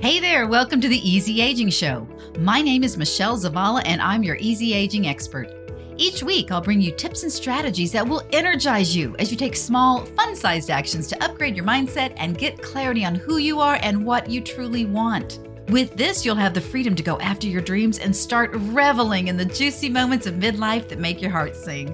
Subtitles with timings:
[0.00, 2.06] Hey there, welcome to the Easy Aging Show.
[2.38, 5.52] My name is Michelle Zavala, and I'm your easy aging expert.
[5.96, 9.56] Each week, I'll bring you tips and strategies that will energize you as you take
[9.56, 13.80] small, fun sized actions to upgrade your mindset and get clarity on who you are
[13.82, 15.40] and what you truly want.
[15.66, 19.36] With this, you'll have the freedom to go after your dreams and start reveling in
[19.36, 21.92] the juicy moments of midlife that make your heart sing.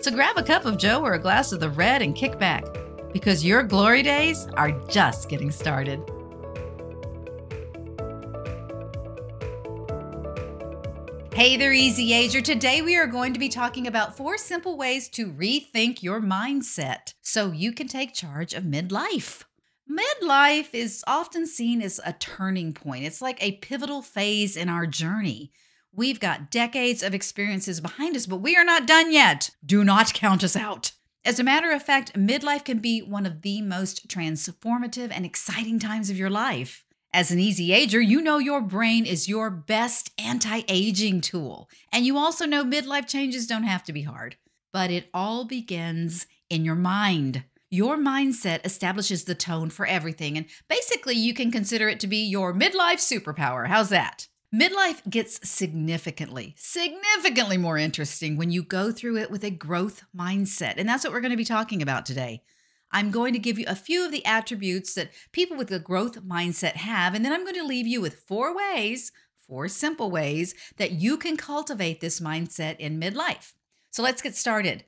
[0.00, 2.64] So grab a cup of Joe or a glass of the red and kick back,
[3.12, 6.00] because your glory days are just getting started.
[11.34, 12.42] Hey there, Easy Ager.
[12.42, 17.14] Today we are going to be talking about four simple ways to rethink your mindset
[17.22, 19.42] so you can take charge of midlife.
[19.90, 24.86] Midlife is often seen as a turning point, it's like a pivotal phase in our
[24.86, 25.52] journey.
[25.90, 29.48] We've got decades of experiences behind us, but we are not done yet.
[29.64, 30.92] Do not count us out.
[31.24, 35.78] As a matter of fact, midlife can be one of the most transformative and exciting
[35.78, 36.84] times of your life.
[37.14, 41.68] As an easy ager, you know your brain is your best anti aging tool.
[41.92, 44.36] And you also know midlife changes don't have to be hard,
[44.72, 47.44] but it all begins in your mind.
[47.68, 52.18] Your mindset establishes the tone for everything, and basically, you can consider it to be
[52.18, 53.66] your midlife superpower.
[53.66, 54.28] How's that?
[54.54, 60.74] Midlife gets significantly, significantly more interesting when you go through it with a growth mindset.
[60.76, 62.42] And that's what we're going to be talking about today.
[62.92, 66.22] I'm going to give you a few of the attributes that people with a growth
[66.22, 69.12] mindset have, and then I'm going to leave you with four ways,
[69.46, 73.52] four simple ways that you can cultivate this mindset in midlife.
[73.90, 74.84] So let's get started.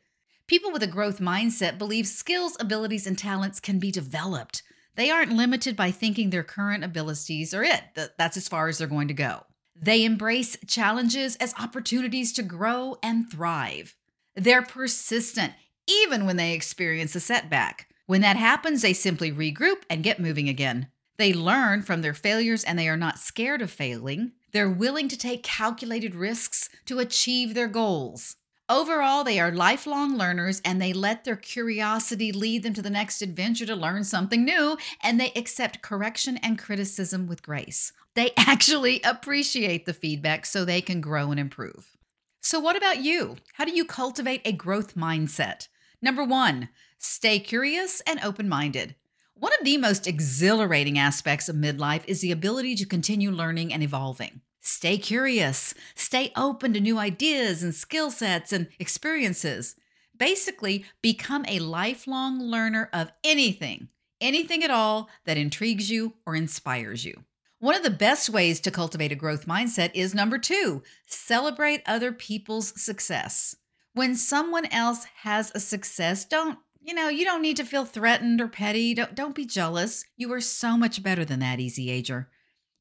[0.47, 4.63] People with a growth mindset believe skills, abilities, and talents can be developed.
[4.97, 7.83] They aren't limited by thinking their current abilities are it.
[8.19, 9.41] That's as far as they're going to go.
[9.75, 13.97] They embrace challenges as opportunities to grow and thrive.
[14.37, 15.53] They're persistent,
[15.89, 17.89] even when they experience a setback.
[18.07, 20.89] When that happens, they simply regroup and get moving again.
[21.17, 24.33] They learn from their failures and they are not scared of failing.
[24.53, 28.37] They're willing to take calculated risks to achieve their goals.
[28.69, 33.21] Overall, they are lifelong learners and they let their curiosity lead them to the next
[33.21, 37.93] adventure to learn something new, and they accept correction and criticism with grace.
[38.15, 41.97] They actually appreciate the feedback so they can grow and improve.
[42.41, 43.37] So, what about you?
[43.55, 45.69] How do you cultivate a growth mindset?
[46.05, 46.69] Number one,
[47.07, 48.95] Stay curious and open minded.
[49.35, 53.83] One of the most exhilarating aspects of midlife is the ability to continue learning and
[53.83, 54.41] evolving.
[54.63, 59.77] Stay curious, stay open to new ideas and skill sets and experiences.
[60.17, 63.89] Basically, become a lifelong learner of anything,
[64.19, 67.25] anything at all that intrigues you or inspires you.
[67.59, 72.13] One of the best ways to cultivate a growth mindset is number two celebrate other
[72.13, 73.57] people's success.
[73.95, 78.43] When someone else has a success, don't you know, you don't need to feel threatened
[78.43, 78.93] or petty.
[78.93, 80.05] Don't, don't be jealous.
[80.19, 82.29] You are so much better than that, easy ager.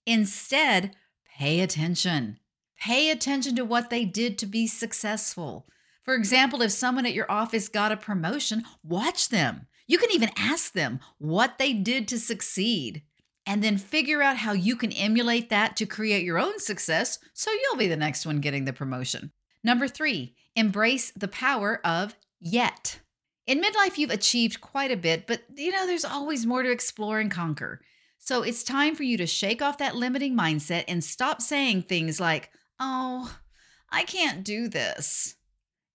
[0.05, 0.93] Instead,
[1.37, 2.37] pay attention.
[2.77, 5.67] Pay attention to what they did to be successful.
[6.03, 9.67] For example, if someone at your office got a promotion, watch them.
[9.87, 13.03] You can even ask them what they did to succeed
[13.45, 17.51] and then figure out how you can emulate that to create your own success so
[17.51, 19.31] you'll be the next one getting the promotion.
[19.63, 22.99] Number three, embrace the power of yet.
[23.45, 27.19] In midlife, you've achieved quite a bit, but you know, there's always more to explore
[27.19, 27.81] and conquer.
[28.19, 32.21] So it's time for you to shake off that limiting mindset and stop saying things
[32.21, 33.37] like, oh,
[33.89, 35.35] I can't do this.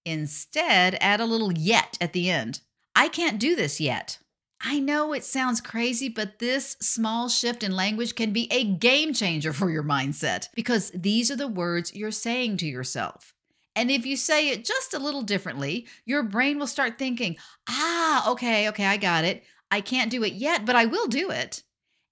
[0.05, 2.61] Instead, add a little yet at the end.
[2.95, 4.19] I can't do this yet.
[4.61, 9.15] I know it sounds crazy, but this small shift in language can be a game
[9.15, 13.35] changer for your mindset because these are the words you're saying to yourself.
[13.78, 17.37] And if you say it just a little differently, your brain will start thinking,
[17.69, 19.44] ah, okay, okay, I got it.
[19.71, 21.62] I can't do it yet, but I will do it.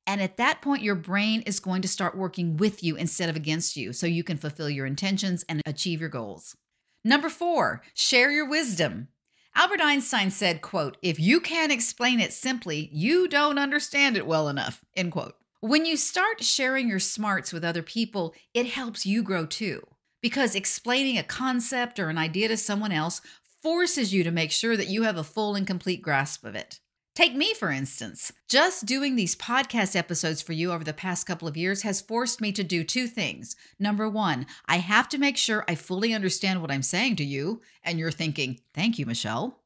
[0.07, 3.35] And at that point, your brain is going to start working with you instead of
[3.35, 6.55] against you so you can fulfill your intentions and achieve your goals.
[7.05, 9.09] Number four, share your wisdom.
[9.57, 14.49] Albert Einstein said, quote, if you can't explain it simply, you don't understand it well
[14.49, 15.35] enough, end quote.
[15.59, 19.83] When you start sharing your smarts with other people, it helps you grow too
[20.23, 23.21] because explaining a concept or an idea to someone else
[23.63, 26.81] forces you to make sure that you have a full and complete grasp of it.
[27.17, 28.31] Take me, for instance.
[28.47, 32.43] Just doing these podcast episodes for you over the past couple of years has forced
[32.43, 33.57] me to do two things.
[33.79, 37.63] Number one, I have to make sure I fully understand what I'm saying to you.
[37.83, 39.61] And you're thinking, thank you, Michelle.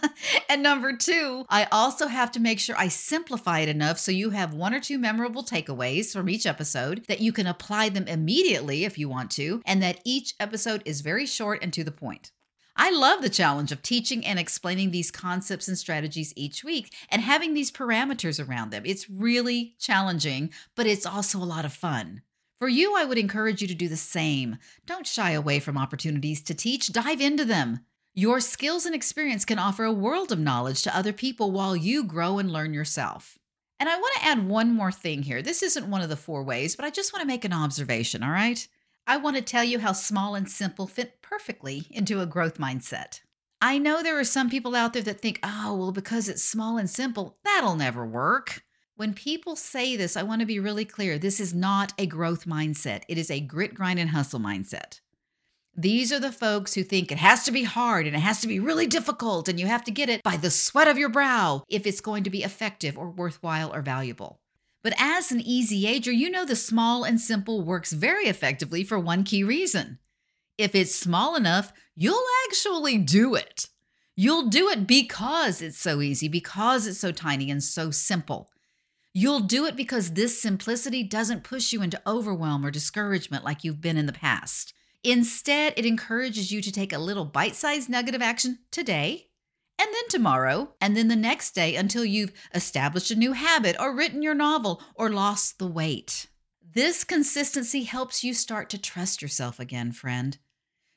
[0.48, 4.30] and number two, I also have to make sure I simplify it enough so you
[4.30, 8.86] have one or two memorable takeaways from each episode that you can apply them immediately
[8.86, 12.30] if you want to, and that each episode is very short and to the point.
[12.76, 17.22] I love the challenge of teaching and explaining these concepts and strategies each week and
[17.22, 18.82] having these parameters around them.
[18.84, 22.22] It's really challenging, but it's also a lot of fun.
[22.58, 24.58] For you, I would encourage you to do the same.
[24.86, 27.80] Don't shy away from opportunities to teach, dive into them.
[28.12, 32.04] Your skills and experience can offer a world of knowledge to other people while you
[32.04, 33.38] grow and learn yourself.
[33.78, 35.42] And I want to add one more thing here.
[35.42, 38.22] This isn't one of the four ways, but I just want to make an observation,
[38.22, 38.66] all right?
[39.06, 43.20] I want to tell you how small and simple fit perfectly into a growth mindset.
[43.60, 46.78] I know there are some people out there that think, oh, well, because it's small
[46.78, 48.62] and simple, that'll never work.
[48.96, 51.18] When people say this, I want to be really clear.
[51.18, 55.00] This is not a growth mindset, it is a grit, grind, and hustle mindset.
[55.76, 58.48] These are the folks who think it has to be hard and it has to
[58.48, 61.64] be really difficult and you have to get it by the sweat of your brow
[61.68, 64.38] if it's going to be effective or worthwhile or valuable.
[64.84, 68.98] But as an easy ager, you know the small and simple works very effectively for
[68.98, 69.98] one key reason.
[70.58, 73.68] If it's small enough, you'll actually do it.
[74.14, 78.50] You'll do it because it's so easy, because it's so tiny and so simple.
[79.14, 83.80] You'll do it because this simplicity doesn't push you into overwhelm or discouragement like you've
[83.80, 84.74] been in the past.
[85.02, 89.28] Instead, it encourages you to take a little bite sized nugget of action today,
[89.78, 93.94] and then tomorrow, and then the next day until you've established a new habit or
[93.94, 96.28] written your novel or lost the weight.
[96.74, 100.38] This consistency helps you start to trust yourself again, friend.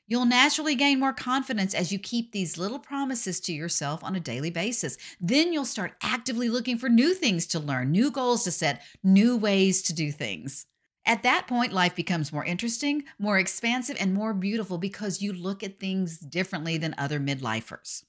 [0.08, 4.20] You'll naturally gain more confidence as you keep these little promises to yourself on a
[4.20, 4.96] daily basis.
[5.20, 9.36] Then you'll start actively looking for new things to learn, new goals to set, new
[9.36, 10.64] ways to do things.
[11.04, 15.62] At that point, life becomes more interesting, more expansive, and more beautiful because you look
[15.62, 18.02] at things differently than other midlifers.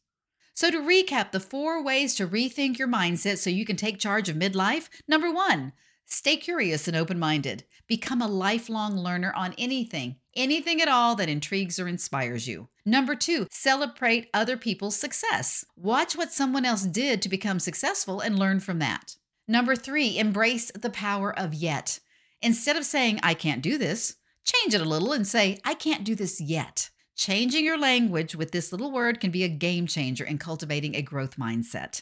[0.60, 4.28] So, to recap the four ways to rethink your mindset so you can take charge
[4.28, 5.72] of midlife number one,
[6.06, 7.64] stay curious and open minded.
[7.88, 12.68] Become a lifelong learner on anything, anything at all that intrigues or inspires you.
[12.86, 15.64] Number two, celebrate other people's success.
[15.78, 19.16] Watch what someone else did to become successful and learn from that.
[19.48, 22.02] Number three, embrace the power of yet.
[22.42, 26.04] Instead of saying, I can't do this, change it a little and say, I can't
[26.04, 26.90] do this yet.
[27.20, 31.02] Changing your language with this little word can be a game changer in cultivating a
[31.02, 32.02] growth mindset.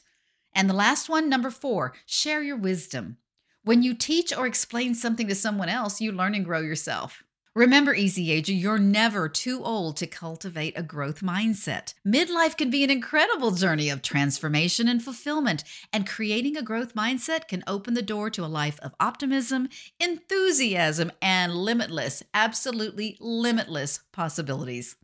[0.54, 3.18] And the last one, number four, share your wisdom.
[3.64, 7.24] When you teach or explain something to someone else, you learn and grow yourself.
[7.56, 11.96] Remember, Easy Ager, you're never too old to cultivate a growth mindset.
[12.08, 17.48] Midlife can be an incredible journey of transformation and fulfillment, and creating a growth mindset
[17.48, 19.68] can open the door to a life of optimism,
[20.00, 24.96] enthusiasm, and limitless, absolutely limitless possibilities.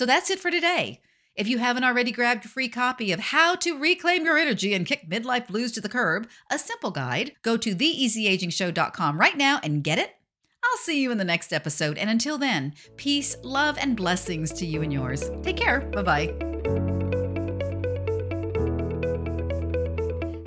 [0.00, 1.02] So that's it for today.
[1.34, 4.86] If you haven't already grabbed your free copy of How to Reclaim Your Energy and
[4.86, 9.84] Kick Midlife Blues to the Curb, a simple guide, go to theeasyagingshow.com right now and
[9.84, 10.14] get it
[10.64, 11.98] I'll see you in the next episode.
[11.98, 15.30] And until then, peace, love, and blessings to you and yours.
[15.42, 15.80] Take care.
[15.80, 16.34] Bye bye.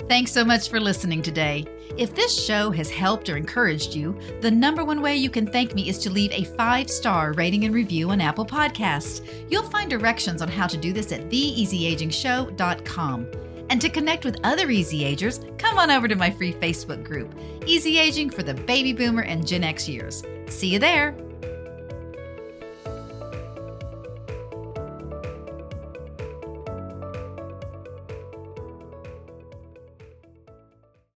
[0.08, 1.64] Thanks so much for listening today.
[1.96, 5.74] If this show has helped or encouraged you, the number one way you can thank
[5.74, 9.24] me is to leave a five star rating and review on Apple Podcasts.
[9.48, 13.26] You'll find directions on how to do this at theeasyagingshow.com.
[13.70, 17.32] And to connect with other Easy Agers, come on over to my free Facebook group,
[17.64, 20.22] Easy Aging for the Baby Boomer and Gen X years.
[20.48, 21.14] See you there.